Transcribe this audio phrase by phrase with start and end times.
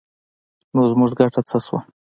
[0.73, 1.79] نو زموږ ګټه څه شوه؟